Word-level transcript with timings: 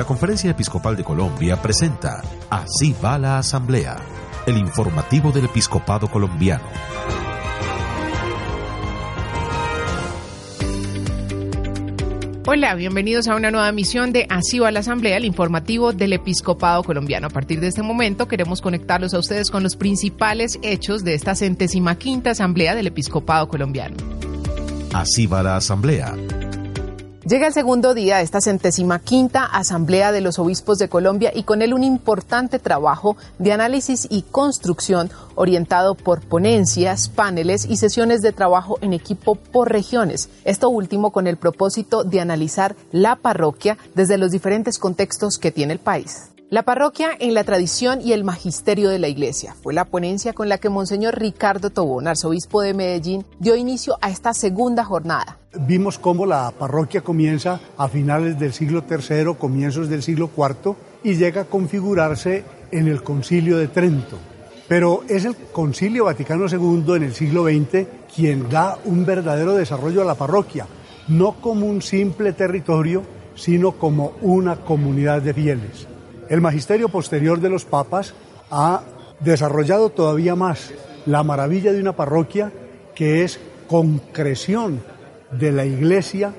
La 0.00 0.06
Conferencia 0.06 0.50
Episcopal 0.50 0.96
de 0.96 1.04
Colombia 1.04 1.60
presenta 1.60 2.22
Así 2.48 2.96
va 3.04 3.18
la 3.18 3.36
Asamblea, 3.36 3.98
el 4.46 4.56
informativo 4.56 5.30
del 5.30 5.44
Episcopado 5.44 6.10
Colombiano. 6.10 6.64
Hola, 12.46 12.74
bienvenidos 12.76 13.28
a 13.28 13.34
una 13.34 13.50
nueva 13.50 13.68
emisión 13.68 14.10
de 14.10 14.24
Así 14.30 14.58
va 14.58 14.70
la 14.70 14.80
Asamblea, 14.80 15.18
el 15.18 15.26
informativo 15.26 15.92
del 15.92 16.14
Episcopado 16.14 16.82
Colombiano. 16.82 17.26
A 17.26 17.30
partir 17.30 17.60
de 17.60 17.66
este 17.66 17.82
momento 17.82 18.26
queremos 18.26 18.62
conectarlos 18.62 19.12
a 19.12 19.18
ustedes 19.18 19.50
con 19.50 19.62
los 19.62 19.76
principales 19.76 20.58
hechos 20.62 21.04
de 21.04 21.12
esta 21.12 21.34
centésima 21.34 21.96
quinta 21.96 22.30
Asamblea 22.30 22.74
del 22.74 22.86
Episcopado 22.86 23.48
Colombiano. 23.48 23.98
Así 24.94 25.26
va 25.26 25.42
la 25.42 25.56
Asamblea. 25.56 26.16
Llega 27.30 27.46
el 27.46 27.52
segundo 27.52 27.94
día 27.94 28.16
de 28.16 28.24
esta 28.24 28.40
centésima 28.40 28.98
quinta 28.98 29.44
Asamblea 29.44 30.10
de 30.10 30.20
los 30.20 30.40
Obispos 30.40 30.78
de 30.78 30.88
Colombia 30.88 31.30
y 31.32 31.44
con 31.44 31.62
él 31.62 31.74
un 31.74 31.84
importante 31.84 32.58
trabajo 32.58 33.16
de 33.38 33.52
análisis 33.52 34.08
y 34.10 34.22
construcción 34.22 35.12
orientado 35.36 35.94
por 35.94 36.22
ponencias, 36.22 37.08
paneles 37.08 37.66
y 37.66 37.76
sesiones 37.76 38.20
de 38.20 38.32
trabajo 38.32 38.78
en 38.80 38.94
equipo 38.94 39.36
por 39.36 39.70
regiones. 39.70 40.28
Esto 40.44 40.70
último 40.70 41.12
con 41.12 41.28
el 41.28 41.36
propósito 41.36 42.02
de 42.02 42.20
analizar 42.20 42.74
la 42.90 43.14
parroquia 43.14 43.78
desde 43.94 44.18
los 44.18 44.32
diferentes 44.32 44.80
contextos 44.80 45.38
que 45.38 45.52
tiene 45.52 45.74
el 45.74 45.78
país. 45.78 46.30
La 46.50 46.64
parroquia 46.64 47.10
en 47.20 47.32
la 47.34 47.44
tradición 47.44 48.00
y 48.02 48.12
el 48.12 48.24
magisterio 48.24 48.90
de 48.90 48.98
la 48.98 49.06
Iglesia 49.06 49.54
fue 49.62 49.72
la 49.72 49.84
ponencia 49.84 50.32
con 50.32 50.48
la 50.48 50.58
que 50.58 50.68
Monseñor 50.68 51.16
Ricardo 51.16 51.70
Tobón, 51.70 52.08
arzobispo 52.08 52.60
de 52.60 52.74
Medellín, 52.74 53.24
dio 53.38 53.54
inicio 53.54 53.98
a 54.00 54.10
esta 54.10 54.34
segunda 54.34 54.84
jornada. 54.84 55.38
Vimos 55.54 55.96
cómo 56.00 56.26
la 56.26 56.50
parroquia 56.50 57.02
comienza 57.02 57.60
a 57.76 57.86
finales 57.86 58.36
del 58.36 58.52
siglo 58.52 58.82
III, 58.90 59.36
comienzos 59.38 59.88
del 59.88 60.02
siglo 60.02 60.28
IV 60.36 60.74
y 61.04 61.14
llega 61.14 61.42
a 61.42 61.44
configurarse 61.44 62.42
en 62.72 62.88
el 62.88 63.04
Concilio 63.04 63.56
de 63.56 63.68
Trento. 63.68 64.18
Pero 64.66 65.04
es 65.08 65.26
el 65.26 65.36
Concilio 65.52 66.06
Vaticano 66.06 66.46
II 66.48 66.96
en 66.96 67.04
el 67.04 67.14
siglo 67.14 67.44
XX 67.44 67.86
quien 68.12 68.50
da 68.50 68.76
un 68.86 69.06
verdadero 69.06 69.54
desarrollo 69.54 70.02
a 70.02 70.04
la 70.04 70.16
parroquia, 70.16 70.66
no 71.06 71.40
como 71.40 71.66
un 71.66 71.80
simple 71.80 72.32
territorio, 72.32 73.04
sino 73.36 73.70
como 73.70 74.14
una 74.20 74.56
comunidad 74.56 75.22
de 75.22 75.32
fieles. 75.32 75.86
El 76.30 76.40
magisterio 76.40 76.88
posterior 76.88 77.40
de 77.40 77.50
los 77.50 77.64
papas 77.64 78.14
ha 78.52 78.82
desarrollado 79.18 79.90
todavía 79.90 80.36
más 80.36 80.70
la 81.04 81.24
maravilla 81.24 81.72
de 81.72 81.80
una 81.80 81.96
parroquia 81.96 82.52
que 82.94 83.24
es 83.24 83.40
concreción 83.66 84.80
de 85.32 85.50
la 85.50 85.66
iglesia 85.66 86.32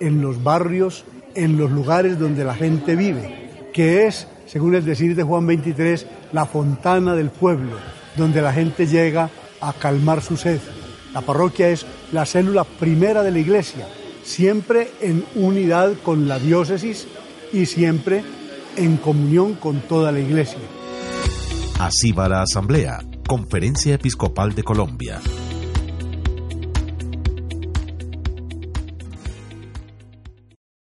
en 0.00 0.22
los 0.22 0.42
barrios, 0.42 1.04
en 1.34 1.58
los 1.58 1.70
lugares 1.70 2.18
donde 2.18 2.42
la 2.42 2.54
gente 2.54 2.96
vive, 2.96 3.68
que 3.74 4.06
es, 4.06 4.28
según 4.46 4.76
el 4.76 4.84
decir 4.86 5.14
de 5.14 5.22
Juan 5.22 5.46
23, 5.46 6.06
la 6.32 6.46
fontana 6.46 7.14
del 7.14 7.28
pueblo, 7.28 7.76
donde 8.16 8.40
la 8.40 8.52
gente 8.54 8.86
llega 8.86 9.28
a 9.60 9.74
calmar 9.74 10.22
su 10.22 10.38
sed. 10.38 10.60
La 11.12 11.20
parroquia 11.20 11.68
es 11.68 11.84
la 12.12 12.24
célula 12.24 12.64
primera 12.64 13.22
de 13.22 13.30
la 13.30 13.40
iglesia, 13.40 13.88
siempre 14.22 14.88
en 15.02 15.22
unidad 15.34 15.92
con 16.02 16.28
la 16.28 16.38
diócesis 16.38 17.06
y 17.52 17.66
siempre 17.66 18.24
en 18.76 18.96
comunión 18.96 19.54
con 19.54 19.80
toda 19.80 20.12
la 20.12 20.20
iglesia. 20.20 20.58
Así 21.78 22.12
va 22.12 22.28
la 22.28 22.42
Asamblea, 22.42 23.00
Conferencia 23.26 23.94
Episcopal 23.94 24.54
de 24.54 24.62
Colombia. 24.62 25.20